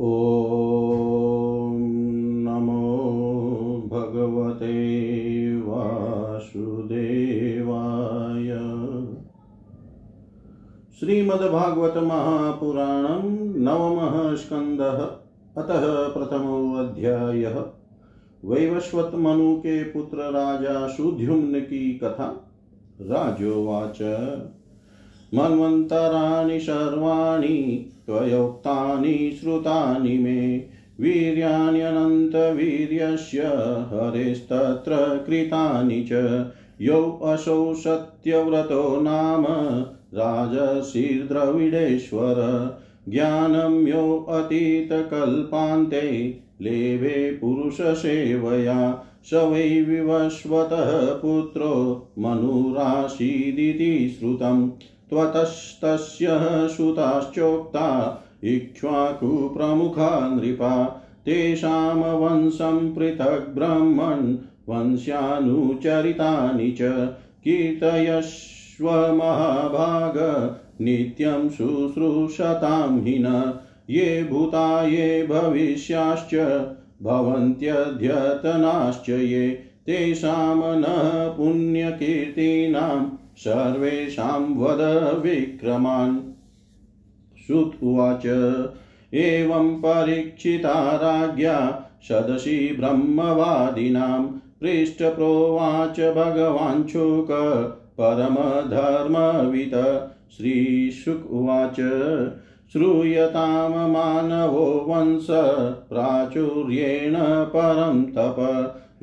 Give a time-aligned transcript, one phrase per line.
[0.00, 1.76] ॐ
[2.44, 8.58] नमो भगवते वासुदेवाय।
[11.00, 15.06] श्रीमद्भागवत महापुराणं नवमः स्कन्दः
[15.62, 17.64] अतः प्रथमोऽध्यायः।
[18.44, 22.50] वैवस्वत मनु के पुत्र राजा सुद्युम्न की कथा,
[23.00, 23.98] राजोवाच।
[25.34, 30.68] मन्वन्तराणि सर्वाणि त्वयोक्तानि श्रुतानि मे
[31.00, 33.42] वीर्याण्यनन्तवीर्यस्य
[33.92, 36.44] हरेस्तत्र कृतानि च
[36.80, 39.46] यौ असौ सत्यव्रतो नाम
[40.14, 42.34] राजशीर्द्रविडेश्वर
[43.08, 54.70] ज्ञानं यो अतीतकल्पान्ते लेभे पुरुषसेवया स वै विवस्वतः पुत्रो मनुराशीदिति श्रुतम्।
[55.10, 56.28] त्वतस्तस्य
[56.68, 64.36] सुताश्चोक्ता इक्ष्वाकुप्रमुखा नृपा। तेषां वंशं पृथक् ब्रह्मन्
[64.68, 70.16] वंश्यानुचरितानि च कीर्तयस्व महाभाग
[70.80, 73.58] नित्यं शुश्रूषतां हि न
[73.90, 76.34] ये भूता, ये भविष्याश्च
[77.02, 80.84] भवन्त्यद्यतनाश्च ये। तेषां न
[81.36, 86.20] पुण्यकीर्तीनां सर्वेषां वद विक्रमान्।
[87.46, 88.22] श्रुत उवाच,
[89.14, 97.28] एवं परीक्षिता राज्ञा सदसि ब्रह्मवादिनां पृष्ठप्रोवाच भगवान् शुक,
[98.00, 101.76] परमधर्मवित्। श्रीशुक उवाच
[102.72, 105.26] श्रूयतां मानवो वंश
[105.90, 108.36] प्राचुर्येण परं तप।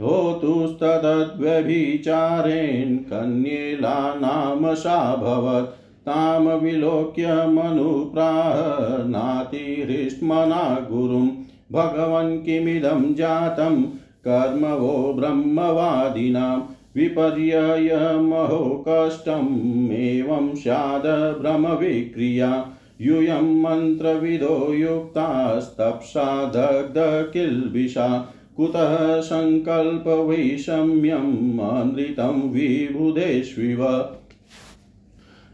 [0.00, 11.28] होतुस्तदद्व्यभिचारेण कन्येला नाम साभवत् तां विलोक्य मनुप्राह नातिहृष्मना गुरुं
[11.72, 13.82] भगवन् किमिदं जातं
[14.28, 16.60] कर्म वो ब्रह्मवादिनां
[16.96, 21.02] विपर्ययमहो कष्टमेवं स्याद
[21.40, 22.66] भ्रमविक्रिया
[23.00, 33.86] यूयं मन्त्रविदो युक्तास्तप्सा दग्धकिल्बिषा कुतः सङ्कल्पवैषम्यम् अमृतं विबुधेष्विव।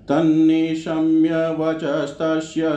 [0.08, 2.68] तन्निशम्य वचस्तस्य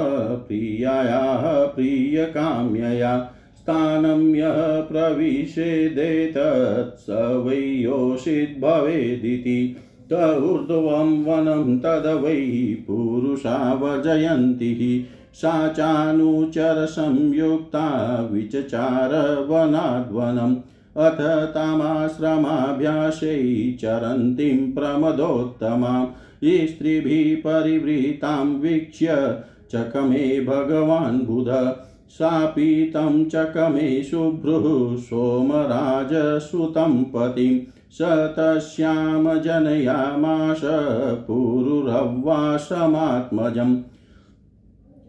[0.48, 1.46] प्रियायाः
[1.76, 3.14] प्रियकाम्यया
[3.58, 4.60] स्थानं यः
[4.92, 7.08] प्रविशेदेतत् स
[7.46, 9.60] वै योषिद्भवेदिति
[10.12, 10.14] त
[10.50, 12.44] ऊर्ध्वं वनं तद वै
[12.88, 14.72] पुरुषा वर्जयन्ति
[15.42, 17.88] सा चानुचरसंयुक्ता
[18.32, 19.14] विचचार
[19.50, 20.56] वनाद्वनम्
[20.98, 29.40] अथ तामाश्रमाभ्यासै चरन्तीं प्रमदोत्तमां। स्त्रीभिः परिवृतां वीक्ष्य
[29.72, 31.76] चकमे भगवान् बुध।
[32.10, 37.60] सापि तं चकमे शुभ्रुः सोमराजसुतं पतिम्
[37.92, 40.62] स तस्यां जनयामाश
[41.28, 43.78] पुरुरव्वासमात्मजम्।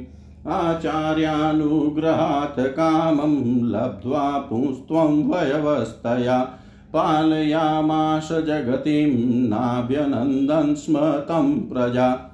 [0.48, 6.58] आचार्यानुग्रहात् कामं लब्ध्वा पुंस्त्वं वयवस्थया।
[6.94, 12.31] पालयामाश जगतिं नाभ्यनन्दन् स्म तं प्रजा।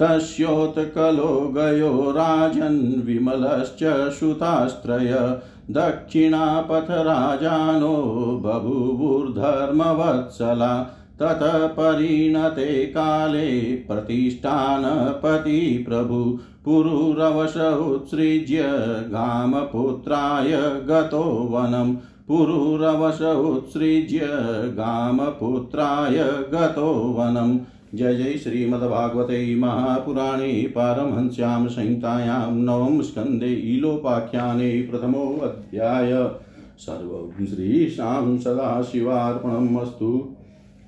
[0.00, 5.40] तस्योत्कलो गयो राजन् विमलश्च श्रुतास्त्रय
[5.70, 7.96] दक्षिणापथराजानो
[8.44, 18.64] बभूवुर्धर्मवत्सला। ततः परिणते काले प्रतिष्ठानपति प्रभु। पुरुरवश उत्सृज्य
[19.08, 21.96] गामपुत्राय गतो वनम्
[22.28, 24.20] पुरुरवश उत्सृज्य
[24.64, 27.58] गामपुत्राय गतो वनम्
[27.94, 36.30] जय जय श्रीमद्भागवते महापुराणे पारमहंस्यां संहितायां नवम स्कन्धे ईलोपाख्याने प्रथमोऽध्याय।
[36.78, 40.36] सर्वं श्रीशां सदाशिवार्पणम् अस्तु।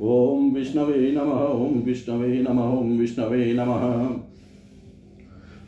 [0.03, 4.17] ॐ विष्णवे नमः, ॐ विष्णवे नमः, ॐ विष्णवे नमः।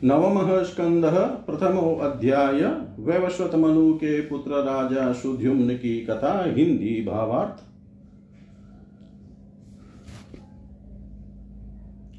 [0.03, 2.61] नवमः स्कंदः प्रथमो अध्याय
[2.99, 7.68] वैवस्वत मनु के पुत्र राजा सुद्युम्न की कथा हिंदी भावार्थ।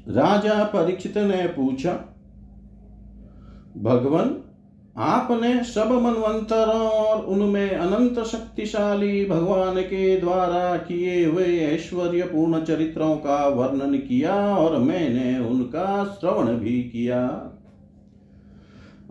[0.07, 1.91] राजा परीक्षित ने पूछा,
[3.77, 4.35] भगवान,
[4.95, 13.15] आपने सब मनवंतरों और उनमें अनंत शक्तिशाली भगवान के द्वारा किए हुए ऐश्वर्य पूर्ण चरित्रों
[13.15, 17.21] का वर्णन किया और मैंने उनका श्रवण भी किया।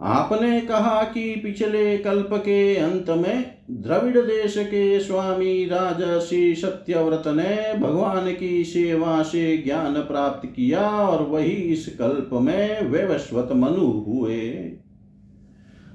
[0.02, 7.78] आपने कहा कि पिछले कल्प के अंत में द्रविड़ देश के स्वामी राजसी सत्यव्रत ने
[7.78, 14.72] भगवान की सेवा से ज्ञान प्राप्त किया और वही इस कल्प में वैवस्वत मनु हुए।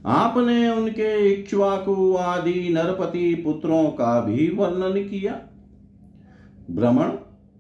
[0.06, 5.40] आपने उनके इक्ष्वाकु आदि नरपति पुत्रों का भी वर्णन किया।
[6.72, 7.08] भ्रमण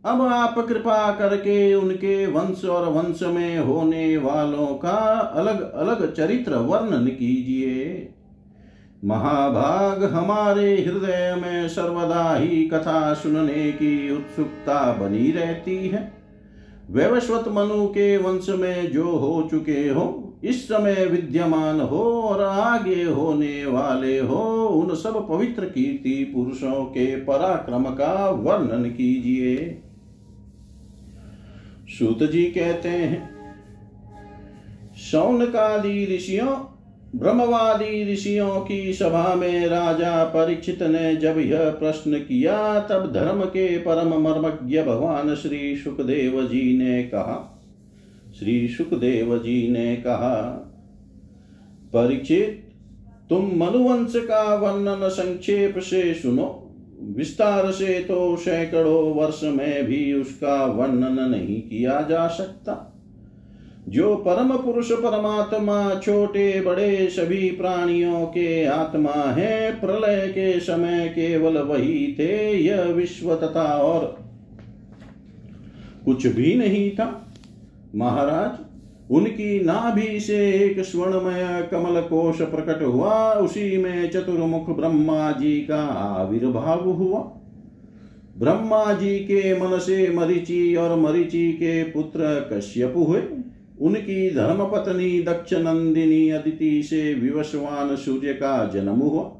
[0.05, 4.97] अब आप कृपा करके उनके वंश और वंश में होने वालों का
[5.35, 8.11] अलग अलग चरित्र वर्णन कीजिए।
[9.05, 16.13] महाभाग हमारे हृदय में सर्वदा ही कथा सुनने की उत्सुकता बनी रहती है।
[16.89, 23.03] वैवस्वत मनु के वंश में जो हो चुके हो, इस समय विद्यमान हो और आगे
[23.03, 29.81] होने वाले हो, उन सब पवित्र कीर्ति पुरुषों के पराक्रम का वर्णन कीजिए।
[31.89, 33.29] सूत जी कहते हैं,
[35.01, 36.74] शौनकादि ऋषियों
[37.15, 43.77] ब्रह्मवादी ऋषियों की सभा में राजा परीक्षित ने जब यह प्रश्न किया, तब धर्म के
[43.77, 47.61] परम मर्मज्ञ भगवान श्री सुखदेव जी ने कहा,
[48.39, 50.41] श्री सुखदेव जी ने कहा,
[51.93, 52.71] परीक्षित,
[53.29, 56.61] तुम मनुवंश का वर्णन संक्षेप से सुनो।
[57.01, 62.94] विस्तार से तो सैकड़ों वर्ष में भी उसका वर्णन नहीं किया जा सकता।
[63.89, 71.57] जो परम पुरुष परमात्मा छोटे बड़े सभी प्राणियों के आत्मा है, प्रलय के समय केवल
[71.57, 74.17] वही थे, यह विश्व तथा और।
[76.05, 77.33] कुछ भी नहीं था।
[77.95, 78.65] महाराज,
[79.11, 85.83] उनकी नाभि से एक स्वर्णमय कमल कोश प्रकट हुआ, उसी में चतुर्मुख ब्रह्मा जी का
[85.85, 87.19] आविर्भाव हुआ।
[88.37, 93.21] ब्रह्मा जी के मन से मरिचि और मरिचि के पुत्र कश्यप हुए।
[93.81, 99.31] उनकी धर्म पत्नी दक्ष नंदिनी अदिति से विवस्वान सूर्य का जन्म हुआ।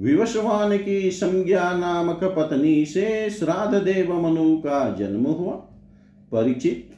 [0.00, 5.52] विवस्वान की संज्ञा नामक पत्नी से श्राद्ध देव मनु का जन्म हुआ।
[6.32, 6.90] परिचित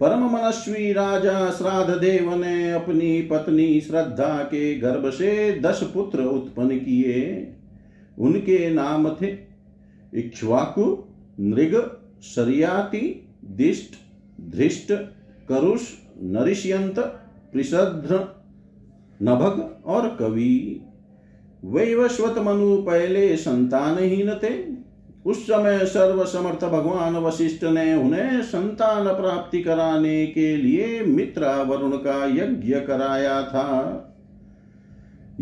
[0.00, 6.78] परम मनस्वी राजा श्राद्ध देव ने अपनी पत्नी श्रद्धा के गर्भ से दस पुत्र उत्पन्न
[6.78, 7.48] किए।
[8.18, 9.36] उनके नाम थे
[10.14, 11.04] इक्ष्वाकु,
[11.40, 13.94] नृग शरियाति दिष्ट,
[14.50, 14.92] धृष्ट,
[15.48, 15.80] करुष
[16.22, 16.98] नरिष्यंत
[17.52, 18.20] प्रिसध्र
[19.22, 20.80] नभग और कवि।
[21.64, 24.80] वैवस्वत मनु पहले संतानहीन थे
[25.26, 31.96] उस समय सर्व समर्थ भगवान वशिष्ठ ने उन्हें संतान प्राप्ति कराने के लिए मित्रा वरुण
[31.96, 34.06] का यज्ञ कराया था।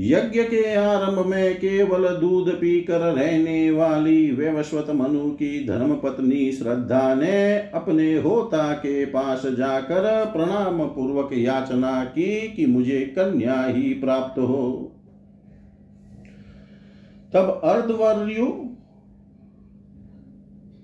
[0.01, 7.15] यज्ञ के आरंभ में केवल दूध पीकर रहने वाली वेवस्वत मनु की धर्म पत्नी श्रद्धा
[7.15, 14.39] ने अपने होता के पास जाकर प्रणाम पूर्वक याचना की कि मुझे कन्या ही प्राप्त
[14.39, 14.93] हो।
[17.35, 18.68] तब अर्धवर्यु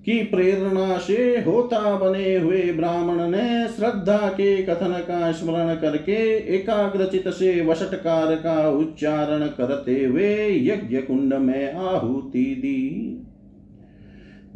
[0.05, 7.29] की प्रेरणा से होता बने हुए ब्राह्मण ने श्रद्धा के कथन का स्मरण करके एकाग्रचित
[7.29, 13.11] से वशटकार का उच्चारण करते हुए यज्ञ कुंड में आहुति दी।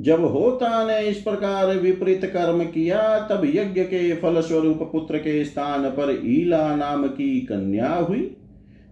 [0.00, 5.45] जब होता ने इस प्रकार विपरीत कर्म किया, तब यज्ञ के फल स्वरूप पुत्र के
[5.45, 8.37] स्थान पर ईला नाम की कन्या हुई।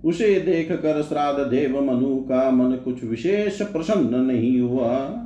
[0.04, 5.22] उसे देख कर श्राद्ध देव मनु का मन कुछ विशेष प्रसन्न नहीं हुआ।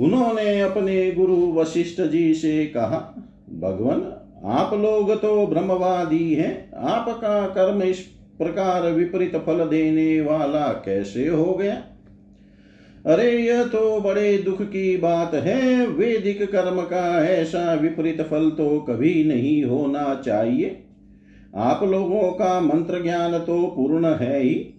[0.00, 4.14] उन्होंने अपने गुरु वशिष्ठ जी से कहा, भगवान,
[4.44, 7.98] आप लोग तो ब्रह्मवादी हैं। आपका कर्म इस
[8.38, 11.82] प्रकार विपरीत फल देने वाला कैसे हो गया?
[13.06, 18.80] अरे, यह तो बड़े दुख की बात है। वैदिक कर्म का ऐसा विपरीत फल तो
[18.80, 20.84] कभी नहीं होना चाहिए।
[21.56, 24.77] आप लोगों का मंत्र ज्ञान तो पूर्ण है ही।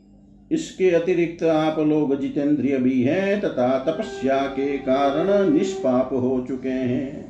[0.52, 7.30] इसके अतिरिक्त आप लोग जितेंद्रिय भी हैं तथा तपस्या के कारण निष्पाप हो चुके हैं।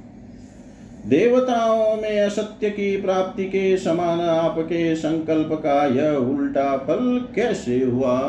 [1.05, 8.19] देवताओं में असत्य की प्राप्ति के समान आपके संकल्प का यह उल्टा फल कैसे हुआ?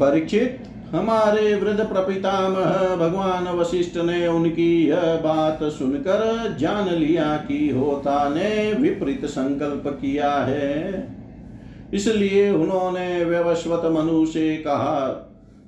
[0.00, 8.28] परीक्षित, हमारे वृद्ध प्रपितामह भगवान वशिष्ठ ने उनकी यह बात सुनकर जान लिया कि होता
[8.28, 11.17] ने विपरीत संकल्प किया है।
[11.94, 15.08] इसलिए उन्होंने व्यवस्वत मनु से कहा,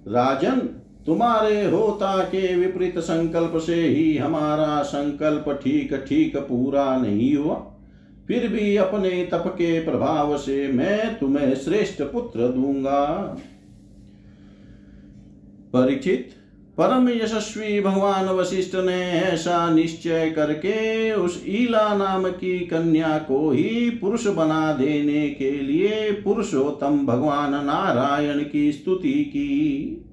[0.08, 0.60] राजन,
[1.06, 7.54] तुम्हारे होता के विपरीत संकल्प से ही हमारा संकल्प ठीक ठीक पूरा नहीं हुआ।
[8.28, 13.06] फिर भी अपने तप के प्रभाव से मैं तुम्हें श्रेष्ठ पुत्र दूँगा।
[15.72, 16.30] परीक्षित
[16.80, 23.90] परम यशस्वी भगवान वशिष्ठ ने ऐसा निश्चय करके उस ईला नाम की कन्या को ही
[23.90, 30.06] पुरुष बना देने के लिए पुरुषोत्तम भगवान नारायण की स्तुति की।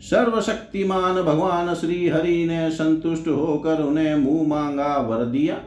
[0.00, 5.60] सर्वशक्तिमान भगवान श्री हरि ने संतुष्ट होकर उन्हें मुँह मांगा, वर दिया,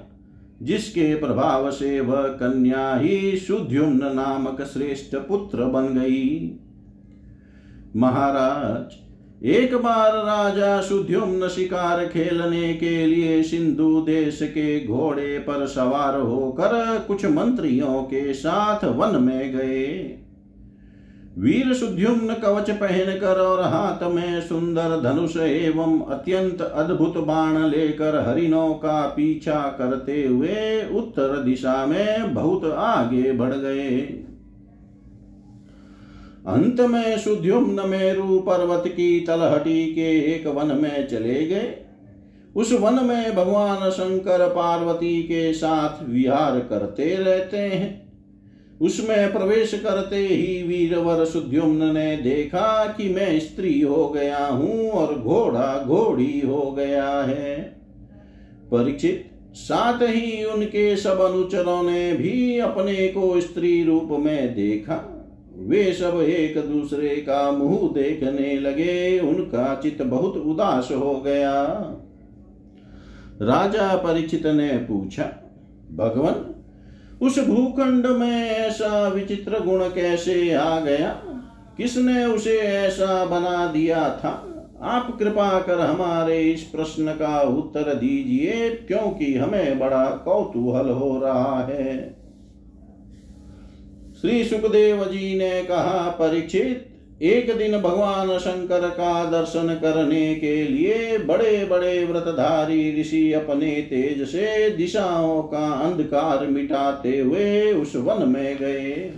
[0.62, 6.58] जिसके प्रभाव से वह कन्या ही शुद्युम्न नामक श्रेष्ठ पुत्र बन गई।
[7.96, 9.01] महाराज
[9.42, 17.04] एक बार राजा सुद्युम्न शिकार खेलने के लिए सिंधु देश के घोड़े पर सवार होकर
[17.08, 20.18] कुछ मंत्रियों के साथ वन में गए।
[21.38, 28.74] वीर सुद्युम्न कवच पहनकर और हाथ में सुंदर धनुष एवं अत्यंत अद्भुत बाण लेकर हरिणों
[28.74, 33.98] का पीछा करते हुए उत्तर दिशा में बहुत आगे बढ़ गए।
[36.48, 41.74] अंत में सुद्युम्न मेरु पर्वत की तलहटी के एक वन में चले गए।
[42.56, 48.02] उस वन में भगवान शंकर पार्वती के साथ विहार करते रहते हैं।
[48.82, 55.16] उसमें प्रवेश करते ही वीरवर सुद्युम्न ने देखा कि मैं स्त्री हो गया हूँ और
[55.20, 57.60] घोड़ा घोड़ी हो गया है।
[58.72, 65.11] परीक्षित, साथ ही उनके सब अनुचरों ने भी अपने को स्त्री रूप में देखा।
[65.62, 71.54] वे सब एक दूसरे का मुँह देखने लगे। उनका चित बहुत उदास हो गया।
[73.42, 75.24] राजा परीक्षित ने पूछा,
[75.94, 76.46] भगवान,
[77.22, 81.10] उस भूखंड में ऐसा विचित्र गुण कैसे आ गया?
[81.78, 84.48] किसने उसे ऐसा बना दिया था?
[84.84, 91.64] आप कृपा कर हमारे इस प्रश्न का उत्तर दीजिए, क्योंकि हमें बड़ा कौतूहल हो रहा
[91.64, 92.21] है।
[94.22, 96.88] श्री सुखदेव जी ने कहा, परीक्षित,
[97.22, 104.28] एक दिन भगवान शंकर का दर्शन करने के लिए बड़े बड़े व्रतधारी ऋषि अपने तेज
[104.28, 109.12] से दिशाओं का अंधकार मिटाते हुए उस वन में गए।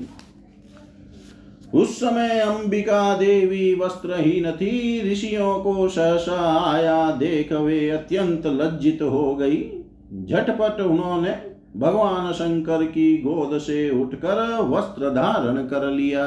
[1.74, 9.36] उस समय अंबिका देवी वस्त्रहीन थी। ऋषियों को सहसा आया देख वे अत्यंत लज्जित हो
[9.36, 9.64] गई।
[10.26, 16.26] झटपट उन्होंने भगवान शंकर की गोद से उठकर वस्त्र धारण कर लिया।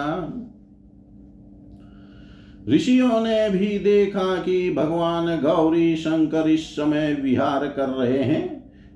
[2.68, 8.44] ऋषियों ने भी देखा कि भगवान गौरी शंकर इस समय विहार कर रहे हैं,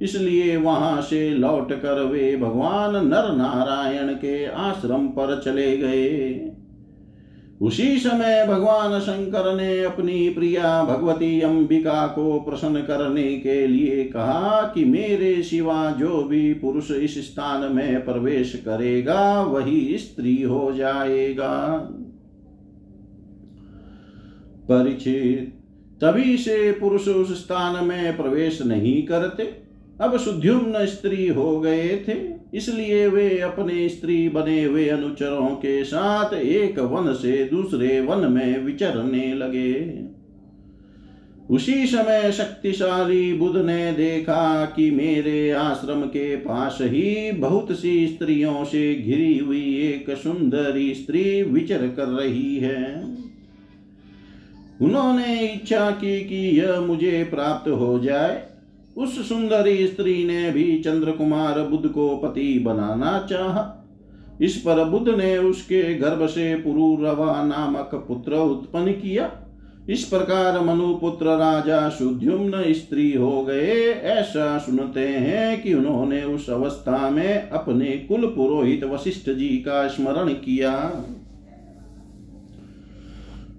[0.03, 6.29] इसलिए वहाँ से लौट कर वे भगवान नर नारायण के आश्रम पर चले गए।
[7.61, 14.73] उसी समय भगवान शंकर ने अपनी प्रिया भगवती अंबिका को प्रसन्न करने के लिए कहा
[14.75, 21.77] कि मेरे सिवा जो भी पुरुष इस स्थान में प्रवेश करेगा, वही स्त्री हो जाएगा।
[24.68, 25.57] परीक्षित
[26.05, 29.42] तभी से पुरुष उस स्थान में प्रवेश नहीं करते।
[30.01, 36.35] अब सुद्युम्न स्त्री हो गए थे। इसलिए वे अपने स्त्री बने हुए अनुचरों के साथ
[36.35, 40.05] एक वन से दूसरे वन में विचरने लगे।
[41.51, 48.65] उसी समय शक्तिशाली बुद्ध ने देखा कि मेरे आश्रम के पास ही बहुत सी स्त्रियों
[48.65, 52.95] से घिरी हुई एक सुंदरी स्त्री विचर कर रही है।
[54.83, 58.43] उन्होंने इच्छा की कि यह मुझे प्राप्त हो जाए।
[58.96, 63.76] उस सुंदरी स्त्री ने भी चंद्र कुमार बुद्ध को पति बनाना चाहा।
[64.42, 69.33] इस पर बुद्ध ने उसके गर्भ से पुरुरवा नामक पुत्र उत्पन्न किया।
[69.90, 77.11] इस प्रकार मनुपुत्र राजा सुद्युम्न स्त्री हो गए। ऐसा सुनते हैं कि उन्होंने उस अवस्था
[77.11, 81.05] में अपने कुल पुरोहित वशिष्ठ जी का स्मरण किया।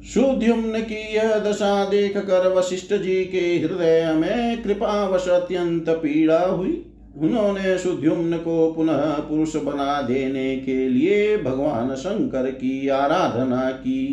[0.03, 6.85] सुद्युम्न की यह दशा देख कर वशिष्ठ जी के हृदय में कृपावश अत्यंत पीड़ा हुई।
[7.17, 14.07] उन्होंने सुद्युम्न को पुनः पुरुष बना देने के लिए भगवान शंकर की आराधना की।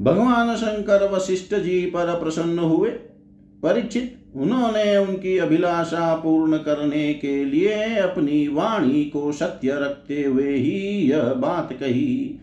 [0.00, 2.90] भगवान शंकर वशिष्ठ जी पर प्रसन्न हुए।
[3.62, 11.10] परीक्षित उन्होंने उनकी अभिलाषा पूर्ण करने के लिए अपनी वाणी को सत्य रखते हुए ही
[11.10, 12.39] यह बात कही।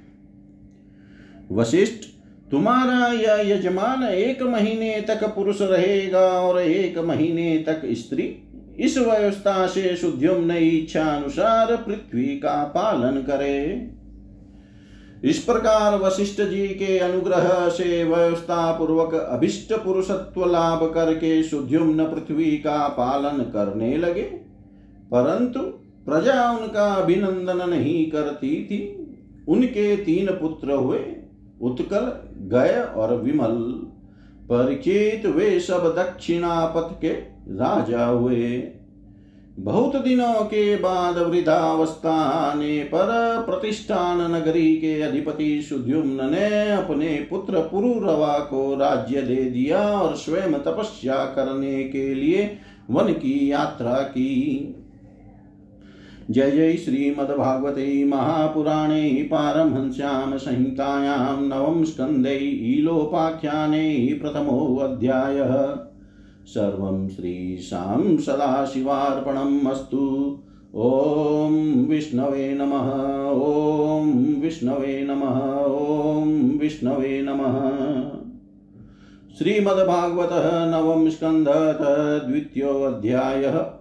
[1.51, 2.03] वशिष्ठ,
[2.51, 8.43] तुम्हारा यह यजमान एक महीने तक पुरुष रहेगा और एक महीने तक स्त्री।
[8.79, 13.91] इस व्यवस्था से शुद्धिम इच्छा अनुसार पृथ्वी का पालन करे।
[15.23, 22.51] इस प्रकार वशिष्ठ जी के अनुग्रह से व्यवस्था पूर्वक अभिष्ट पुरुषत्व लाभ करके सुद्युम्न पृथ्वी
[22.51, 24.21] का पालन करने लगे।
[25.11, 25.59] परंतु
[26.09, 29.03] प्रजा उनका अभिनंदन नहीं करती थी।
[29.47, 30.99] उनके तीन पुत्र हुए।
[31.61, 33.87] उत्कल, गय और विमल,
[34.49, 37.09] परिचित वे सब दक्षिणापथ के
[37.49, 38.63] राजा हुए।
[39.59, 43.07] बहुत दिनों के बाद वृद्धावस्था आने पर
[43.49, 50.53] प्रतिष्ठान नगरी के अधिपति सुद्युम्न ने अपने पुत्र पुरुरवा को राज्य दे दिया और स्वयं
[50.53, 52.57] तपस्या करने के लिए
[52.89, 54.75] वन की यात्रा की।
[56.31, 65.75] जय जय श्रीमद्भागवते महापुराणे पारमहंस्यां संहितायां नवम स्कन्धे ईलोपाख्याने प्रथमोऽध्यायः।
[66.45, 69.67] सर्वं श्रीशां सदाशिवार्पणम्
[70.75, 72.93] ॐ विष्णवे नमः,
[73.31, 77.79] ॐ विष्णवे नमः, ॐ विष्णवे नमः।
[79.37, 83.76] श्रीमद्भागवतः नवम स्कन्धः द्वितीयोऽध्यायः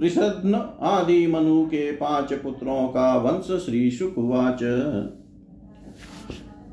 [0.00, 4.62] पृषद्न आदि मनु के पाँच पुत्रों का वंश श्री शुकवाच।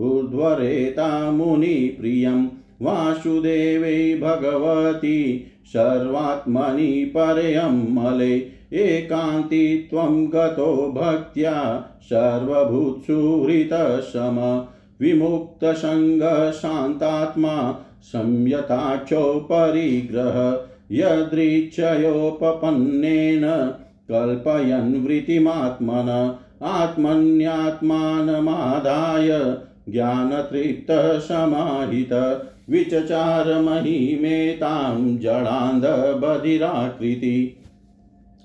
[0.00, 2.46] ऊर्ध्वरेता मुनिप्रियं
[2.82, 14.66] वासुदेवे भगवती सर्वात्मनि परयं मले। एकान्ति त्वं गतो भक्त्या सर्वभूत्सुहृतसम
[15.00, 23.74] विमुक्तसङ्गशान्तात्मा संयताक्षो परिग्रह यदृच्छयोपपन्नेन
[24.10, 29.56] कल्पयन् वृत्तिमात्मन, आत्मन्यात्मानमादाय
[29.92, 37.56] ज्ञानतृप्तः समाहित विचचार महिमेतां जडान्धबधिराकृति।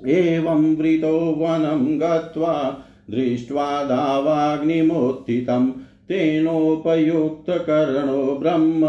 [0.07, 5.71] एवं वृतो वनं गत्वा दृष्ट्वा दावाग्निमुत्थितं,
[6.09, 8.87] तेनोपयुक्तकर्णो ब्रह्म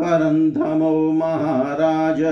[0.00, 2.22] करन्धमो महाराज,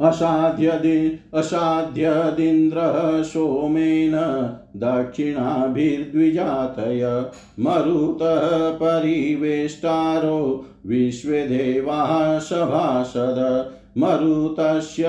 [0.01, 4.13] असाध्यदि असाध्यदिन्द्रः सोमेन
[4.77, 7.27] दक्षिणाभिर्द्विजातय।
[7.61, 15.05] मरुतः परिवेष्टारो विश्वेदेवाः सभासद। मरुतस्य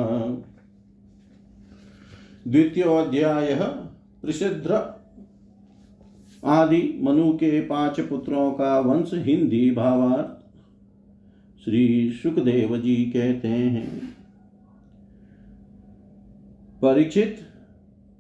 [2.49, 3.55] द्वितीयोऽध्याय
[4.23, 4.71] प्रसिद्ध
[6.45, 10.41] आदि मनु के पाँच पुत्रों का वंश हिंदी भावार्थ।
[11.65, 14.17] श्री सुखदेव जी कहते हैं,
[16.83, 17.39] परीक्षित,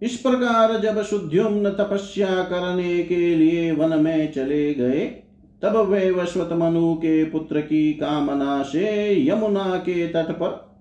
[0.02, 5.21] इस प्रकार जब शुद्ध्युम्न तपस्या करने के लिए वन में चले गए
[5.62, 10.72] तब वे वश्वत मनु के पुत्र की कामना से यमुना के तट पर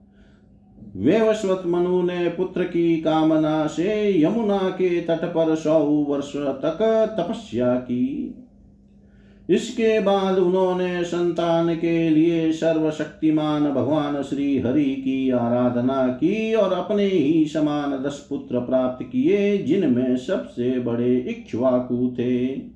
[0.95, 6.79] वेवस्वत मनु ने पुत्र की कामना से यमुना के तट पर सौ वर्ष तक
[7.19, 8.35] तपस्या की।
[9.49, 17.05] इसके बाद उन्होंने संतान के लिए सर्वशक्तिमान भगवान श्री हरि की आराधना की और अपने
[17.05, 22.71] ही समान दस पुत्र प्राप्त किए, जिनमें सबसे बड़े इक्ष्वाकु थे।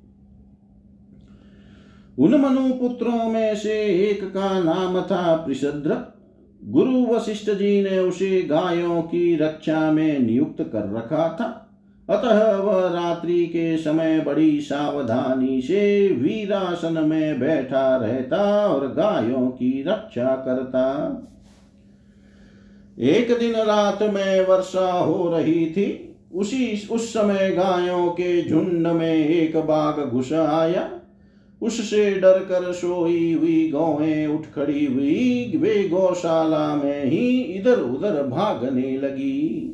[2.18, 6.14] उन मनु पुत्रों में से एक का नाम था प्रिशद्र।
[6.64, 11.62] गुरु वशिष्ठ जी ने उसे गायों की रक्षा में नियुक्त कर रखा था।
[12.10, 19.82] अतः वह रात्रि के समय बड़ी सावधानी से वीरासन में बैठा रहता और गायों की
[19.82, 20.86] रक्षा करता।
[22.98, 29.28] एक दिन रात में वर्षा हो रही थी। उसी, उस समय गायों के झुंड में
[29.28, 30.95] एक बाघ घुस आया।
[31.62, 38.22] उससे डर कर सोई हुई गौएँ उठ खड़ी हुई, वे गौशाला में ही इधर उधर
[38.22, 39.72] भागने लगी।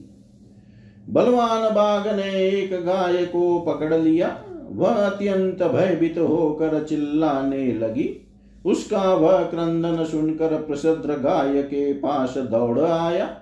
[1.10, 8.28] बलवान बाघ ने एक गाय को पकड़ लिया, वह अत्यंत भयभीत होकर चिल्लाने लगी।
[8.66, 13.41] उसका वह क्रंदन सुनकर प्रसिद्ध गाय के पास दौड़ आया।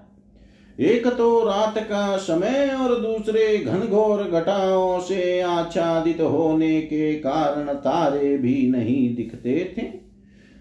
[0.80, 8.36] एक तो रात का समय और दूसरे घनघोर घटाओं से आच्छादित होने के कारण तारे
[8.38, 9.82] भी नहीं दिखते थे।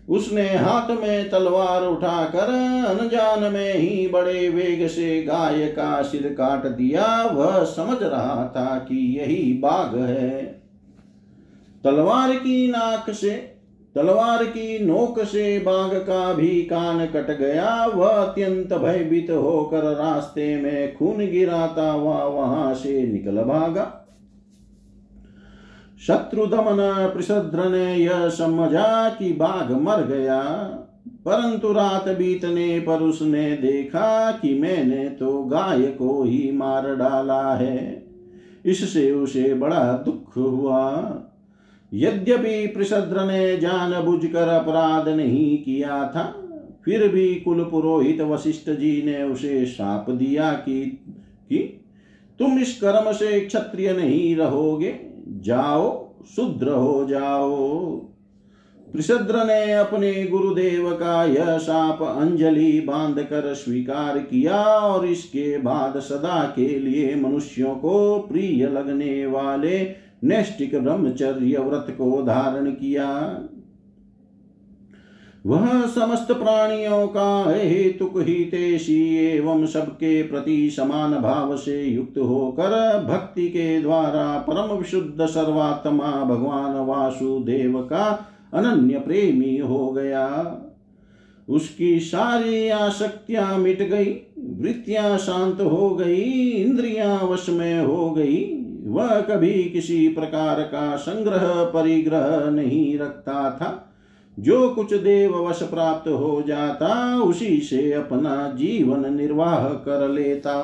[0.09, 2.51] उसने हाथ में तलवार उठाकर
[2.85, 8.77] अनजान में ही बड़े वेग से गाय का सिर काट दिया। वह समझ रहा था
[8.79, 10.41] कि यही बाघ है।
[11.83, 13.58] तलवार की नाक से
[13.95, 20.55] तलवार की नोक से बाघ का भी कान कट गया, वह अत्यंत भयभीत होकर रास्ते
[20.55, 23.85] में खून गिराता हुआ वहाँ से निकल भागा।
[26.07, 26.77] शत्रु दमन
[27.13, 30.41] प्रसद्र ने यह समझा कि बाघ मर गया,
[31.25, 38.05] परंतु रात बीतने पर उसने देखा कि मैंने तो गाय को ही मार डाला है।
[38.65, 40.85] इससे उसे बड़ा दुख हुआ।
[41.93, 46.45] यद्यपि प्रसद्र ने जान कर अपराध नहीं किया था,
[46.85, 50.85] फिर भी कुल पुरोहित वशिष्ठ जी ने उसे साप दिया कि
[51.49, 51.57] कि
[52.39, 57.85] तुम इस कर्म से क्षत्रिय नहीं रहोगे। जाओ, शुद्र हो जाओ।
[58.93, 65.99] प्रसद्र ने अपने गुरुदेव का यह साप अंजलि बाँध कर स्वीकार किया और इसके बाद
[65.99, 73.39] सदा के लिए मनुष्यों को प्रिय लगने वाले नैष्टिक ब्रह्मचर्य व्रत को धारण किया।
[75.45, 83.49] वह समस्त प्राणियों का हेतुक हितेशी एवं सबके प्रति समान भाव से युक्त होकर भक्ति
[83.49, 90.27] के द्वारा परम विशुद्ध सर्वात्मा भगवान वासुदेव का अनन्य प्रेमी हो गया।
[91.49, 98.58] उसकी सारी आसक्तियाँ मिट गई, वृत्तियाँ शांत हो गई, इंद्रियाँ वश में हो गई।
[98.89, 103.85] वह कभी किसी प्रकार का संग्रह, परिग्रह नहीं रखता था।
[104.39, 110.59] जो कुछ देव वश प्राप्त हो जाता, उसी से अपना जीवन निर्वाह कर लेता।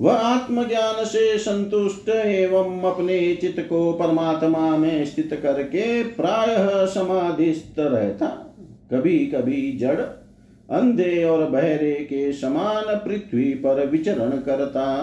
[0.00, 8.26] वह आत्मज्ञान से संतुष्ट एवं अपने चित्त को परमात्मा में स्थित करके प्रायः समाधिस्थ रहता।
[8.90, 10.00] कभी कभी जड़,
[10.70, 14.94] अंधे और बहरे के समान पृथ्वी पर विचरण करता।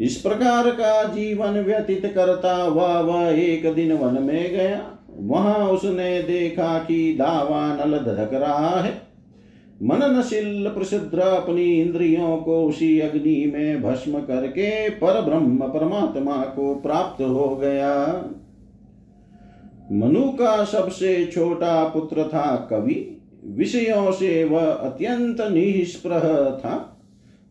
[0.00, 6.22] इस प्रकार का जीवन व्यतीत करता वह वह एक दिन वन में गया। वहाँ उसने
[6.22, 9.02] देखा कि दावा नल धधक रहा है।
[9.82, 17.22] मननशील प्रसिद्ध अपनी इंद्रियों को उसी अग्नि में भस्म करके पर ब्रह्म परमात्मा को प्राप्त
[17.22, 18.24] हो गया।
[19.92, 26.90] मनु का सबसे छोटा पुत्र था कवि। विषयों से वह अत्यंत निष्प्रह था।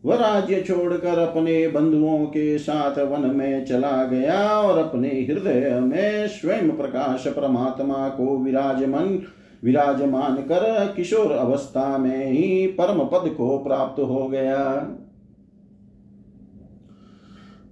[0.04, 6.28] वह राज्य छोड़कर अपने बंधुओं के साथ वन में चला गया और अपने हृदय में
[6.28, 9.22] स्वयं प्रकाश परमात्मा को विराजमान
[9.64, 14.88] विराजमान कर किशोर अवस्था में ही परम पद को प्राप्त हो गया।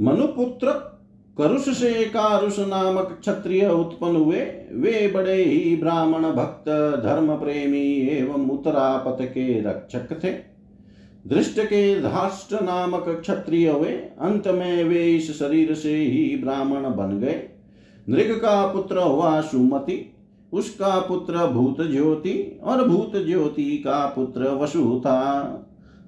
[0.00, 0.70] मनुपुत्र
[1.38, 4.40] करुष से कारुष नामक क्षत्रिय उत्पन्न हुए।
[4.72, 6.68] वे बड़े ही ब्राह्मण भक्त,
[7.04, 10.51] धर्म प्रेमी एवं उत्तरापत के रक्षक थे।
[11.26, 13.88] दृष्ट के धाष्ट नामक क्षत्रिय हुए
[14.20, 17.48] अंत में वे इस शरीर से ही ब्राह्मण बन गए।
[18.08, 20.14] नृग का पुत्र हुआ सुमति,
[20.52, 25.58] उसका पुत्र भूत ज्योति, और भूत ज्योति का पुत्र वसु था।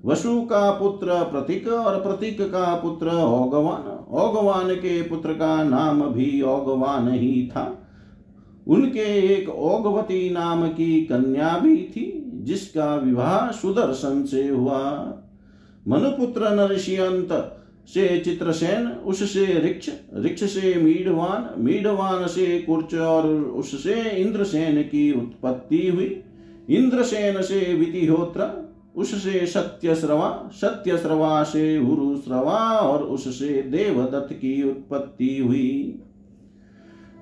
[0.04, 6.42] वसु का पुत्र प्रतीक और प्रतीक का पुत्र ओगवान ओगवान के पुत्र का नाम भी
[6.42, 7.88] ओगवान ही था।
[8.66, 14.80] उनके एक ओगवती नाम की कन्या भी थी। जिसका विवाह सुदर्शन से हुआ।
[15.88, 24.82] मनुपुत्र नरसियंत से चित्रसेन, उससे ऋक्ष ऋक्ष से मीडवान मीडवान से कुर्च और उससे इंद्रसेन
[24.82, 26.22] की उत्पत्ति हुई।
[26.70, 28.64] इंद्रसेन से वितिहोत्र,
[28.96, 36.00] उससे सत्य श्रवा सत्य श्रवा से उरु श्रवा और उससे देवदत्त की उत्पत्ति हुई।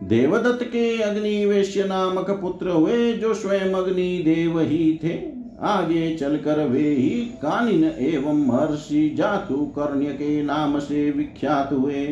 [0.03, 5.33] देवदत्त के अग्निवेश्य नामक पुत्र हुए, जो स्वयं अग्नि देव ही थे।
[5.63, 12.07] आगे चलकर वे ही कानिन एवं महर्षि जातु कर्ण्य के नाम से विख्यात हुए।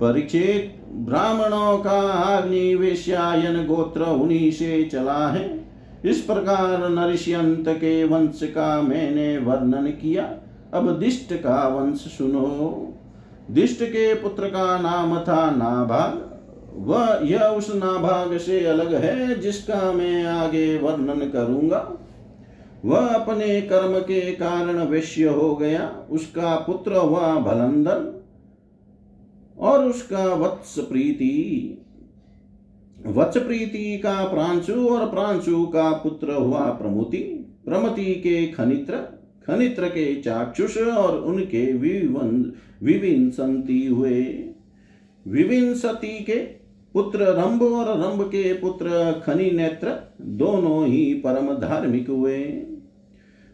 [0.00, 2.00] परीक्षित ब्राह्मणों का
[2.36, 5.64] अग्निवेश्यायन गोत्र उन्हीं से चला है।
[6.04, 10.34] इस प्रकार नरिष्यंत के वंश का मैंने वर्णन किया।
[10.74, 12.88] अब दिष्ट का वंश सुनो।
[13.50, 16.29] दिष्ट के पुत्र का नाम था नाभाग।
[16.72, 21.96] वह यह उस नाभाग से अलग है जिसका मैं आगे वर्णन करूँगा।
[22.84, 28.22] वह अपने कर्म के कारण वैश्य हो गया, उसका पुत्र हुआ भलंदन
[29.58, 31.76] और उसका वत्स प्रीति।
[33.06, 37.18] वत्स प्रीति का प्रांशु और प्रांशु का पुत्र हुआ प्रमुति।
[37.64, 38.96] प्रमति के खनित्र
[39.46, 41.72] खनित्र के चाक्षुष और उनके
[42.82, 44.22] विविंसंति हुए।
[45.26, 46.59] विविंसति के
[46.94, 48.88] पुत्र रंभ और रंभ के पुत्र
[49.26, 52.44] खनि नेत्र दोनों ही परम धार्मिक हुए।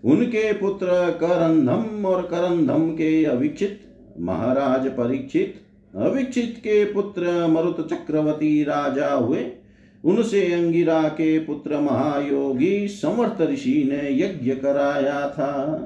[0.05, 0.87] उनके पुत्र
[1.21, 3.81] करंधम और करंधम के अविक्षित,
[4.21, 5.55] महाराज परीक्षित,
[5.97, 9.47] अविक्षित के पुत्र मरुत चक्रवर्ती राजा हुए।
[10.05, 15.83] उनसे अंगिरा के पुत्र महायोगी समर्थ ऋषि ने यज्ञ कराया था।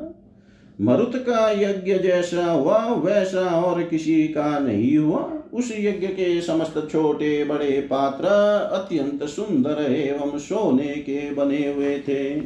[0.81, 6.89] मरुत का यज्ञ जैसा हुआ, वैसा और किसी का नहीं हुआ। उस यज्ञ के समस्त
[6.93, 8.27] छोटे बड़े पात्र
[8.73, 12.41] अत्यंत सुंदर एवं सोने के बने हुए थे।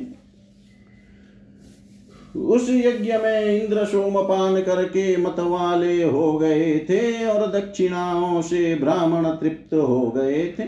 [2.41, 9.29] उस यज्ञ में इंद्र सोमपान करके मत वाले हो गए थे और दक्षिणाओं से ब्राह्मण
[9.29, 10.65] तृप्त हो गए थे।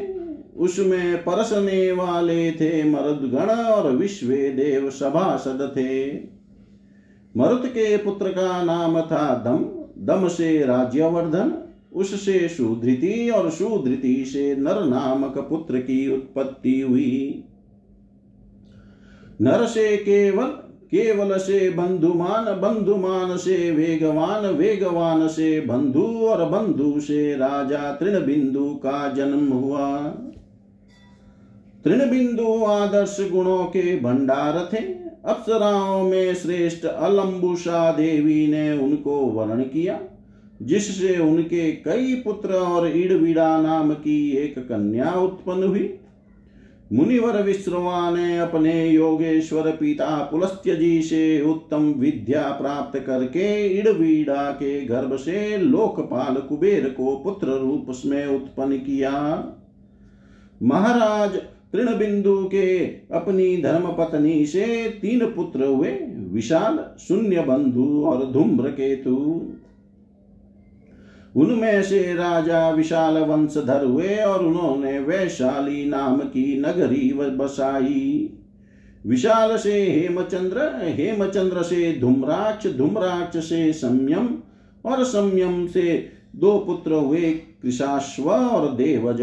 [0.56, 6.14] उसमें परसने वाले थे मरुदगण और विश्व देव सभासद थे।
[7.36, 9.64] मरुत के पुत्र का नाम था दम
[10.06, 11.62] दम से राज्यवर्धन
[11.96, 17.44] उससे सुधृति और सुधृति से नर नामक पुत्र की उत्पत्ति हुई।
[19.40, 20.46] नर से केवल
[20.86, 28.74] केवल से बंधुमान बंधुमान से वेगवान वेगवान से बंधु और बंधु से राजा तृण बिंदु
[28.74, 30.02] का जन्म हुआ।
[31.84, 34.84] तृण बिंदु आदर्श गुणों के भंडार थे।
[35.24, 40.00] अप्सराओं में श्रेष्ठ अलम्बुषा देवी ने उनको वर्ण किया।
[40.62, 45.94] जिससे उनके कई पुत्र और इड़विड़ा नाम की एक कन्या उत्पन्न हुई।
[46.92, 54.80] मुनिवर विश्रवा ने अपने योगेश्वर पिता पुलस्त्य जी से उत्तम विद्या प्राप्त करके इड़वीड़ा के
[54.80, 59.12] गर्भ से लोकपाल कुबेर को पुत्र रूप में उत्पन्न किया।
[60.62, 61.36] महाराज
[61.72, 62.76] तृण बिंदु के
[63.12, 65.90] अपनी धर्म पत्नी से तीन पुत्र हुए,
[66.32, 69.16] विशाल, शून्य बंधु और धूम्र केतु
[71.36, 78.32] उनमें से राजा विशाल वंशधर हुए और उन्होंने वैशाली नाम की नगरी बसाई।
[79.06, 84.28] विशाल से हेमचंद्र हेमचंद्र से धूम्राक्ष धूम्राक्ष से संयम
[84.84, 87.30] और संयम से दो पुत्र हुए
[87.62, 89.18] कृषाश्व और देवज।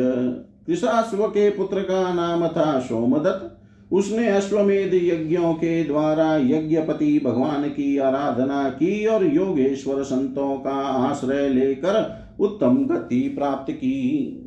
[0.68, 3.52] कृषाश्व के पुत्र का नाम था सोमदत्त
[3.93, 10.75] उसने अश्वमेध यज्ञों के द्वारा यज्ञपति भगवान की आराधना की और योगेश्वर संतों का
[11.09, 14.39] आश्रय लेकर उत्तम गति प्राप्त की।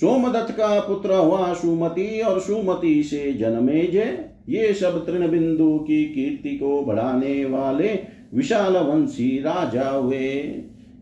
[0.00, 3.96] सोमदत्त का पुत्र हुआ सुमति और सुमति से जन्मेज।
[4.48, 7.98] ये सब तृण बिंदु की कीर्ति को बढ़ाने वाले
[8.34, 10.54] विशाल वंशी राजा हुए।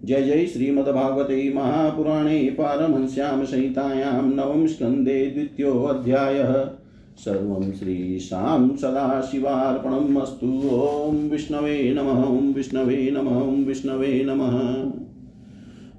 [0.04, 6.81] जय जय श्रीमद्भागवते महापुराणे पारमहंस्यां संहितायां नवम स्कन्धे द्वितीयोऽध्यायः।
[7.18, 14.92] सर्वं श्रीशां सदाशिवार्पणम् अस्तु। ॐ विष्णवे नमः, ॐ विष्णवे नमः, ॐ विष्णवे नमः।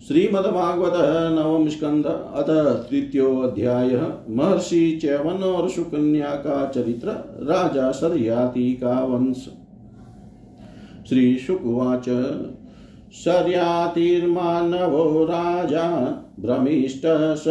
[0.08, 0.94] श्रीमद्भागवत
[1.40, 9.50] नवम स्कंद अथ तृतीयोध्याय महर्षि चैवन और सुकन्या का चरित्र राजा सरयाति का वंश
[11.10, 12.06] श्री शुकवाच
[13.14, 15.90] शर्यातिर्मानवो राजा
[16.40, 17.02] भ्रमिष्ट
[17.38, 17.44] स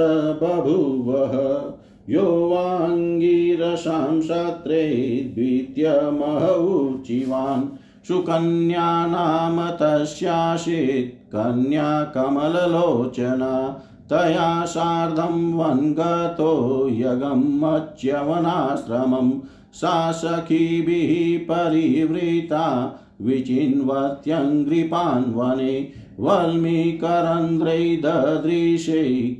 [0.42, 7.78] बभूवः। यो वाङ्गीरसां सत्रे द्वितीयमहौचिवान्
[8.08, 19.40] सुकन्या नाम तस्यासीत्, कन्या कमललोचना। तया सार्धं वन्गतो यगमच्यवनाश्रमं
[19.74, 29.36] सा सखीभिः परिवृता विचिन्वत्यङ्घ्रिपान् वने। वल्मीकरन्ध्रै ददृशै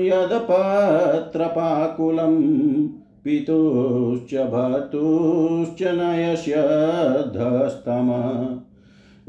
[0.00, 2.34] यदपत्रपाकुलं
[3.24, 8.08] पितुश्च भर्तुश्च नयस्यधस्तम।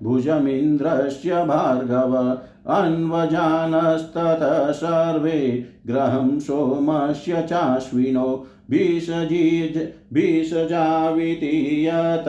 [0.03, 9.77] भुजमिन्द्रस्य भार्गव, अन्वजानस्ततः सर्वे, ग्रहं सोमस्य चाश्विनो भीषजीज
[10.13, 11.53] भीषजाविति
[11.87, 12.29] यत्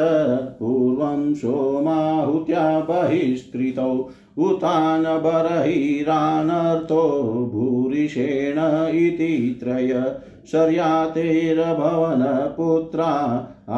[0.60, 3.94] पूर्वं सोमाहुत्या बहिष्कृतौ
[4.38, 7.04] उतानबर्हिरानर्थो
[7.54, 8.60] भूरिषेण
[8.98, 9.94] इति त्रय
[10.52, 13.12] शर्यातेर्भवनपुत्रा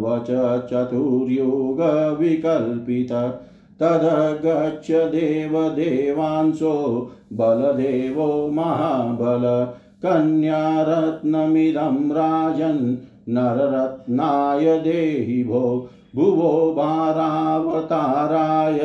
[0.00, 0.26] वच
[0.70, 3.40] चतुर्युगविकल्पित।
[3.80, 9.68] तदगच्छ देवदेवांशो बलदेवो महाबल।
[10.02, 12.96] कन्यारत्नमिदं राजन्
[13.28, 15.86] नररत्नाय देहि भो
[16.16, 18.78] भुवो भारावताराय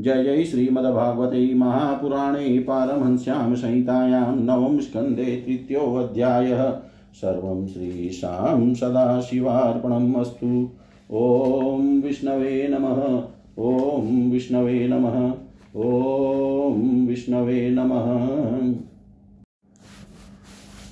[0.00, 6.72] जय जय श्रीमद्भागवते महापुराणे पारमहंस्यां संहितायां नवम स्कन्धे तृतीयोऽध्यायः।
[7.14, 10.68] सर्वं श्रीशां सदाशिवार्पणम् अस्तु।
[11.12, 15.34] ॐ विष्णवे नमः। ॐ विष्णवे नमः।
[15.76, 18.06] ॐ विष्णवे नमः।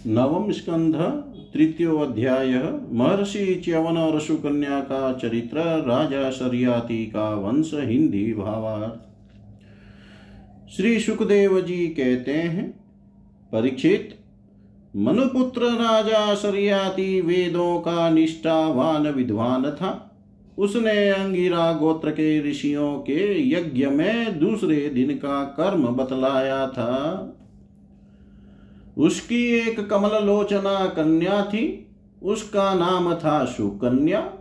[0.07, 0.95] नवम स्कंध,
[1.55, 9.01] तृतीय अध्याय, महर्षि च्यवन और सुकन्या का चरित्र, राजा शरियाती का वंश हिंदी भावार्थ।
[10.71, 12.75] श्री सुखदेव जी कहते हैं,
[13.53, 14.19] परीक्षित,
[14.97, 20.11] मनुपुत्र राजा शरियाती वेदों का निष्ठावान विद्वान था।
[20.59, 26.93] उसने अंगिरा गोत्र के ऋषियों के यज्ञ में दूसरे दिन का कर्म बतलाया था।
[28.99, 31.65] उसकी एक कमल लोचना कन्या थी।
[32.23, 34.33] उसका नाम था सुकन्या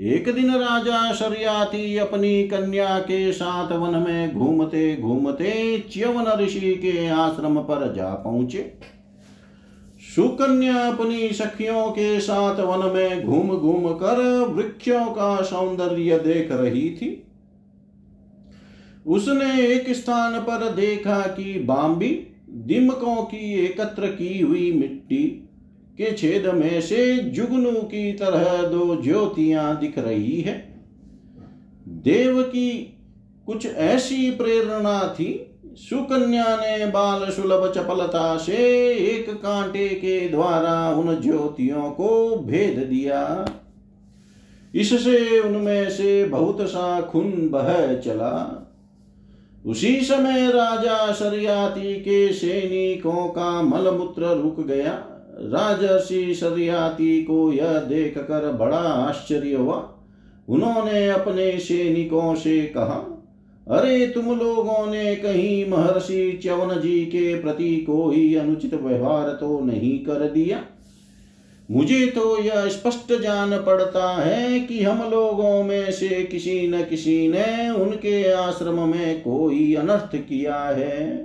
[0.00, 7.08] एक दिन राजा शरियाती अपनी कन्या के साथ वन में घूमते घूमते च्यवन ऋषि के
[7.08, 8.72] आश्रम पर जा पहुँचे।
[10.14, 16.90] सुकन्या अपनी सखियों के साथ वन में घूम घूम कर वृक्षों का सौंदर्य देख रही
[16.90, 17.26] थी।
[19.06, 22.08] उसने एक स्थान पर देखा कि बाम्बी
[22.50, 25.24] दिमकों की एकत्र की हुई मिट्टी
[25.96, 30.56] के छेद में से जुगनू की तरह दो ज्योतियाँ दिख रही है।
[31.88, 32.70] देव की
[33.46, 38.56] कुछ ऐसी प्रेरणा थी सुकन्या ने बाल सुलभ चपलता से
[38.94, 43.44] एक कांटे के द्वारा उन ज्योतियों को भेद दिया।
[44.74, 48.66] इससे उनमें से बहुत सा खून बह चला।
[49.66, 54.92] उसी समय राजा शरियाती के सैनिकों का मलमूत्र रुक गया।
[55.38, 59.94] राजर्षि शरियाती को यह देख कर बड़ा आश्चर्य हुआ।
[60.48, 63.16] उन्होंने अपने सैनिकों से कहा
[63.70, 69.98] अरे तुम लोगों ने कहीं महर्षि च्यवन जी के प्रति कोई अनुचित व्यवहार तो नहीं
[69.98, 70.62] कर दिया?
[71.70, 77.28] मुझे तो यह स्पष्ट जान पड़ता है कि हम लोगों में से किसी न किसी
[77.28, 81.16] ने उनके आश्रम में कोई अनर्थ किया है।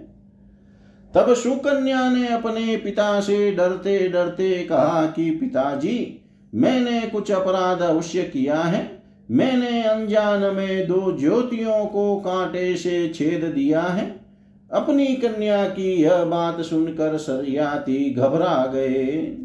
[1.16, 6.22] तब सुकन्या ने अपने पिता से डरते डरते कहा कि पिताजी,
[6.56, 8.95] मैंने कुछ अपराध अवश्य किया है।
[9.32, 14.26] मैंने अनजान में दो ज्योतियों को कांटे से छेद दिया है।
[14.72, 19.38] अपनी कन्या की यह बात सुनकर सरयाती घबरा गए।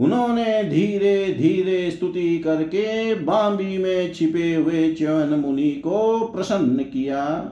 [0.00, 7.50] उन्होंने धीरे धीरे स्तुति करके बांबी में छिपे हुए च्यवन मुनि को प्रसन्न किया।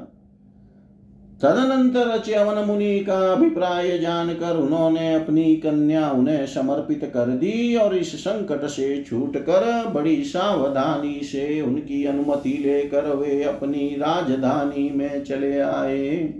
[1.42, 8.14] तदनंतर च्यवन मुनि का अभिप्राय जानकर उन्होंने अपनी कन्या उन्हें समर्पित कर दी और इस
[8.24, 15.58] संकट से छूट कर बड़ी सावधानी से उनकी अनुमति लेकर वे अपनी राजधानी में चले
[15.58, 16.34] आए।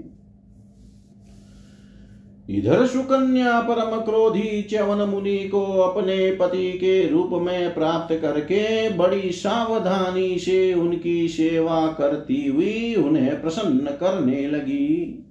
[2.52, 9.30] इधर सुकन्या परम क्रोधी च्यवन मुनि को अपने पति के रूप में प्राप्त करके बड़ी
[9.30, 15.24] सावधानी से उनकी सेवा करती हुई उन्हें प्रसन्न करने लगी।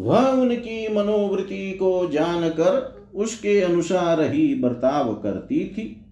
[0.00, 6.04] वह उनकी मनोवृत्ति को जानकर उसके अनुसार ही बर्ताव करती थी।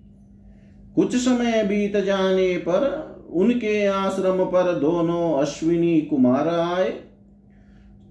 [0.95, 7.10] कुछ समय बीत जाने पर उनके आश्रम पर दोनों अश्विनी कुमार आए।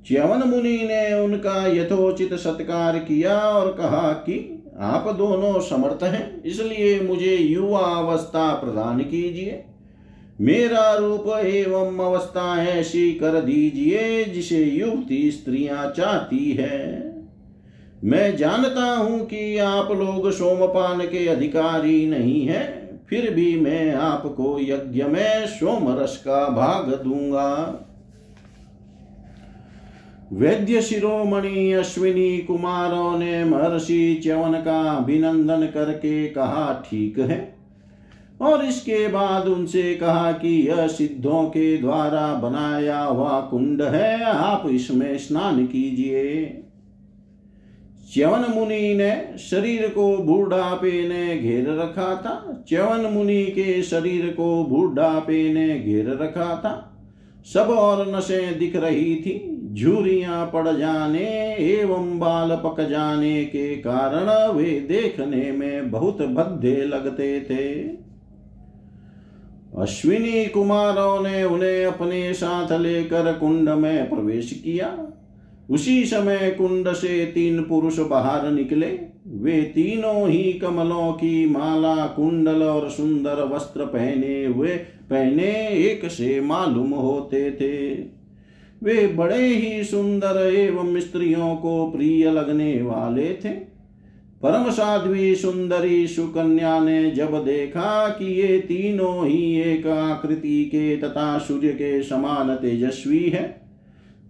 [0.06, 4.38] च्यवन मुनि ने उनका यथोचित सत्कार किया और कहा कि
[4.78, 9.64] आप दोनों समर्थ हैं, इसलिए मुझे युवा अवस्था प्रदान कीजिए।
[10.42, 17.10] मेरा रूप एवं अवस्था ऐसी कर दीजिए, जिसे युवती स्त्रियाँ चाहती है।
[18.04, 22.68] मैं जानता हूँ कि आप लोग सोमपान के अधिकारी नहीं हैं,
[23.10, 27.86] फिर भी मैं आपको यज्ञ में सोमरस का भाग दूँगा।
[30.34, 37.56] वैद्य शिरोमणि अश्विनी कुमारों ने महर्षि च्यवन का अभिनंदन करके कहा, ठीक है।
[38.42, 44.64] और इसके बाद उनसे कहा कि यह सिद्धों के द्वारा बनाया हुआ कुंड है, आप
[44.72, 46.46] इसमें स्नान कीजिए।
[48.14, 54.64] च्यवन मुनि ने शरीर को बूढ़ापे ने घेर रखा था। च्यवन मुनि के शरीर को
[54.64, 56.86] बूढ़ापे ने घेर रखा था।
[57.54, 64.54] सब और नशें दिख रही थी। झुरियाँ पड़ जाने एवं बाल पक जाने के कारण
[64.54, 68.00] वे देखने में बहुत भद्दे लगते थे।
[69.82, 75.14] अश्विनी कुमारों ने उन्हें अपने साथ लेकर कुंड में प्रवेश किया।
[75.70, 82.64] उसी समय कुंड से तीन पुरुष बाहर निकले। वे तीनों ही कमलों की माला, कुंडल
[82.64, 84.70] और सुंदर वस्त्र पहने हुए,
[85.10, 88.19] पहने एक से मालूम होते थे।
[88.84, 93.50] वे बड़े ही सुंदर एवं स्त्रियों को प्रिय लगने वाले थे।
[94.42, 101.38] परम साध्वी सुंदरी सुकन्या ने जब देखा कि ये तीनों ही एक आकृति के तथा
[101.38, 103.44] सूर्य के समान तेजस्वी है,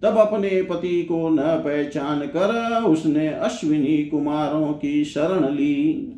[0.02, 6.12] तब अपने पति को न पहचान कर उसने अश्विनी कुमारों की शरण ली।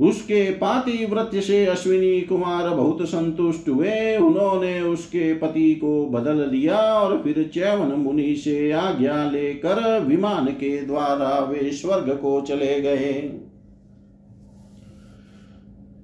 [0.00, 7.22] उसके पातिव्रत्य से अश्विनी कुमार बहुत संतुष्ट हुए। उन्होंने उसके पति को बदल लिया और
[7.22, 13.40] फिर चैवन मुनि से आज्ञा लेकर विमान के द्वारा वे स्वर्ग को चले गए।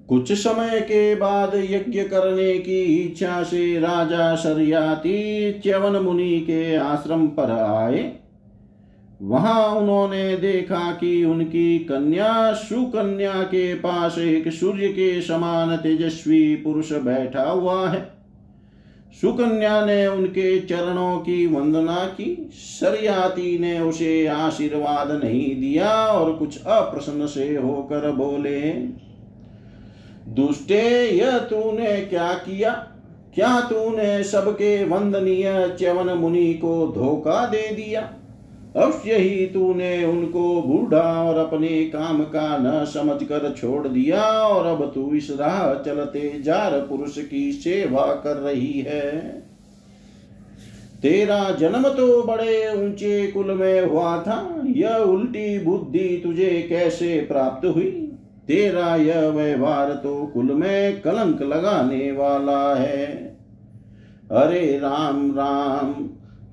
[0.08, 7.26] कुछ समय के बाद यज्ञ करने की इच्छा से राजा शरियाती च्यवन मुनि के आश्रम
[7.26, 8.19] पर आए।
[9.22, 16.92] वहाँ उन्होंने देखा कि उनकी कन्या, सुकन्या के पास एक सूर्य के समान तेजस्वी पुरुष
[16.92, 18.10] बैठा हुआ है।
[19.20, 26.64] सुकन्या ने उनके चरणों की वंदना की। सरयाती ने उसे आशीर्वाद नहीं दिया और कुछ
[26.64, 28.60] अप्रसन्न से होकर बोले,
[30.28, 32.70] दुष्टे, यह तूने क्या किया?
[33.34, 38.14] क्या तूने सबके वंदनीय च्यवन मुनि को धोखा दे दिया?
[38.76, 44.66] अवश्य ही तूने उनको बूढ़ा और अपने काम का न समझ कर छोड़ दिया, और
[44.66, 49.18] अब तू इस राह चलते जार पुरुष की सेवा कर रही है।
[51.02, 57.66] तेरा जन्म तो बड़े ऊँचे कुल में हुआ था, यह उल्टी बुद्धि तुझे कैसे प्राप्त
[57.66, 57.90] हुई?
[58.46, 63.06] तेरा यह व्यवहार तो कुल में कलंक लगाने वाला है।
[64.30, 65.94] अरे राम राम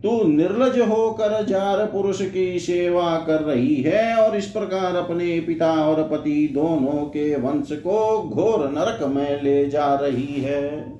[0.03, 5.71] तू निर्लज होकर जार पुरुष की सेवा कर रही है और इस प्रकार अपने पिता
[5.85, 10.97] और पति दोनों के वंश को घोर नरक में ले जा रही है।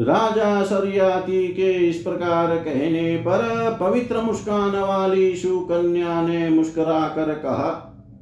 [0.00, 7.68] राजा सरयाती के इस प्रकार कहने पर पवित्र मुस्कान वाली सुकन्या ने मुस्कुरा कर कहा,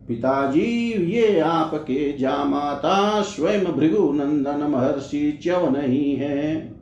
[0.08, 6.79] पिताजी, ये आपके जामाता स्वयं भृगु नंदन महर्षि च्यव नहीं है।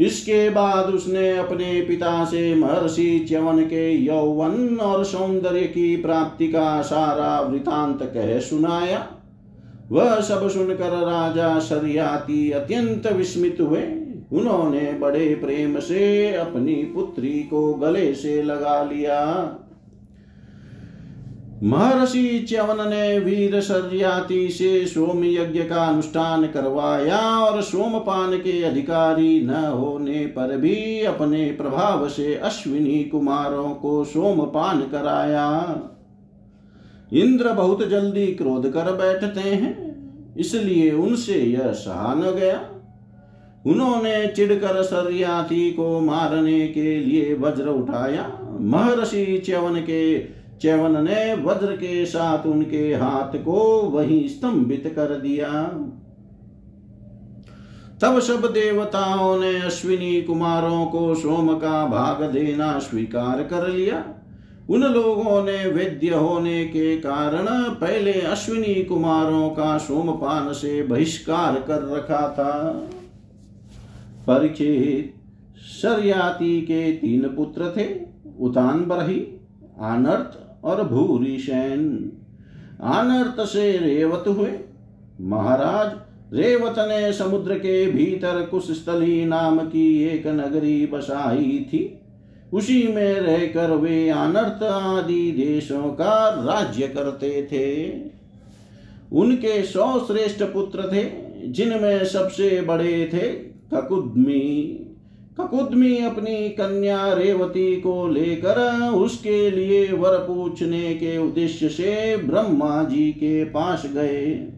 [0.00, 6.82] इसके बाद उसने अपने पिता से महर्षि च्यवन के यौवन और सौंदर्य की प्राप्ति का
[6.82, 9.06] सारा वृतांत कह सुनाया।
[9.92, 13.82] वह सब सुनकर राजा शरियाती अत्यंत विस्मित हुए।
[14.32, 19.24] उन्होंने बड़े प्रेम से अपनी पुत्री को गले से लगा लिया।
[21.64, 29.40] महर्षि च्यवन ने वीर शर्याति से सोम यज्ञ का अनुष्ठान करवाया और सोमपान के अधिकारी
[29.42, 35.48] न होने पर भी अपने प्रभाव से अश्विनी कुमारों को सोमपान कराया।
[37.12, 39.72] इंद्र बहुत जल्दी क्रोध कर बैठते हैं,
[40.36, 42.60] इसलिए उनसे यह सहा न गया।
[43.66, 50.14] उन्होंने चिड़कर सरयाती को मारने के लिए वज्र उठाया। महर्षि च्यवन के
[50.64, 55.48] च्यवन ने वज्र के साथ उनके हाथ को वहीं स्तंभित कर दिया।
[58.02, 64.04] तब सब देवताओं ने अश्विनी कुमारों को सोम का भाग देना स्वीकार कर लिया।
[64.70, 71.82] उन लोगों ने वेद्य होने के कारण पहले अश्विनी कुमारों का सोमपान से बहिष्कार कर
[71.96, 72.52] रखा था।
[74.26, 75.14] परीक्षित
[75.82, 77.86] शरियाती के तीन पुत्र थे,
[78.40, 79.26] उतान बरही,
[79.80, 82.12] आनर्त और भूरिशैन
[82.82, 84.52] आनर्त से रेवत हुए।
[85.20, 85.92] महाराज,
[86.34, 91.98] रेवत ने समुद्र के भीतर कुछ स्थली नाम की एक नगरी बसाई थी।
[92.52, 97.92] उसी में रहकर वे अनर्थ आदि देशों का राज्य करते थे।
[99.12, 101.06] उनके सौ श्रेष्ठ पुत्र थे,
[101.48, 103.28] जिनमें सबसे बड़े थे
[103.74, 104.83] ककुदमी।
[105.38, 108.58] ककुदमी अपनी कन्या रेवती को लेकर
[108.94, 114.48] उसके लिए वर पूछने के उद्देश्य से ब्रह्मा जी के पास गए।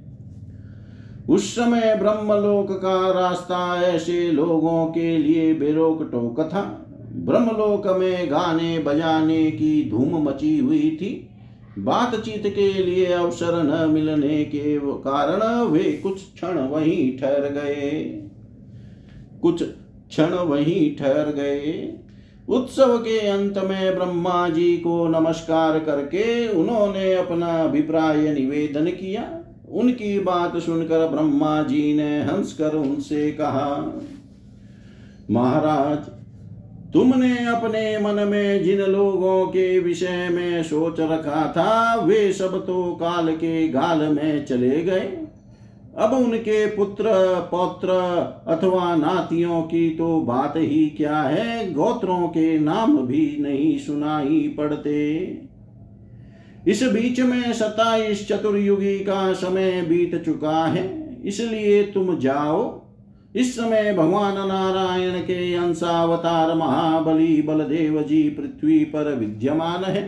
[1.29, 6.63] उस समय ब्रह्मलोक का रास्ता ऐसे लोगों के लिए बेरोक टोक था
[7.23, 11.11] ब्रह्मलोक में गाने बजाने की धूम मची हुई थी।
[11.79, 17.91] बातचीत के लिए अवसर न मिलने के कारण वे कुछ क्षण वहीं ठहर गए।
[19.43, 19.63] कुछ
[20.11, 21.95] क्षण वहीं ठहर गए।
[22.49, 29.31] उत्सव के अंत में ब्रह्मा जी को नमस्कार करके उन्होंने अपना अभिप्राय निवेदन किया।
[29.69, 34.01] उनकी बात सुनकर ब्रह्मा जी ने हंसकर उनसे कहा,
[35.31, 35.99] महाराज,
[36.93, 42.93] तुमने अपने मन में जिन लोगों के विषय में सोच रखा था, वे सब तो
[43.01, 45.26] काल के गाल में चले गए।
[45.97, 47.05] अब उनके पुत्र,
[47.51, 47.89] पौत्र
[48.49, 51.73] अथवा नातियों की तो बात ही क्या है?
[51.73, 55.25] गोत्रों के नाम भी नहीं सुनाई पड़ते।
[56.69, 60.85] इस बीच में सताइस चतुर्युगी का समय बीत चुका है,
[61.25, 62.83] इसलिए तुम जाओ।
[63.35, 70.03] इस समय भगवान नारायण के अंशावतार महाबली बलदेव जी पृथ्वी पर विद्यमान है।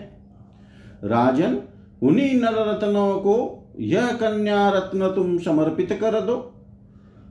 [1.05, 1.59] राजन,
[2.03, 6.55] उन्हीं नर रत्नों को यह कन्या रत्न तुम समर्पित कर दो।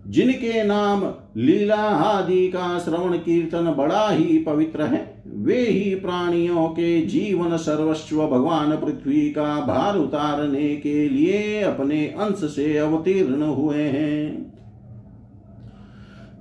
[0.08, 7.02] जिनके नाम लीला आदि का श्रवण कीर्तन बड़ा ही पवित्र है, वे ही प्राणियों के
[7.02, 14.54] जीवन सर्वस्व भगवान पृथ्वी का भार उतारने के लिए अपने अंश से अवतीर्ण हुए हैं।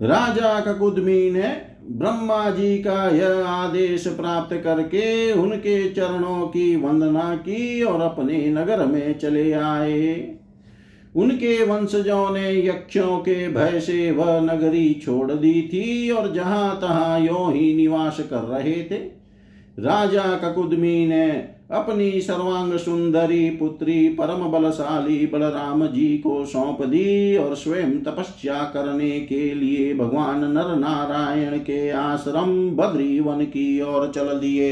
[0.03, 7.83] राजा ककुदमी ने ब्रह्मा जी का यह आदेश प्राप्त करके उनके चरणों की वंदना की
[7.83, 10.35] और अपने नगर में चले आए।
[11.17, 17.27] उनके वंशजों ने यक्षों के भय से वह नगरी छोड़ दी थी और जहाँ तहां
[17.27, 19.16] यो ही निवास कर रहे थे
[19.79, 21.31] राजा ककुदमी ने
[21.71, 29.21] अपनी सर्वांग सुंदरी पुत्री परम बलशाली बलराम जी को सौंप दी और स्वयं तपस्या करने
[29.21, 34.71] के लिए भगवान नर नारायण के आश्रम बद्री वन की ओर चल दिए।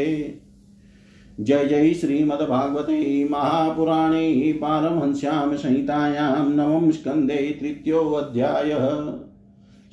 [1.40, 8.84] जय जय श्रीमद्भागवते महापुराणे पारमहंस्यां संहितायां नवम स्कन्धे तृतीयोऽध्यायः।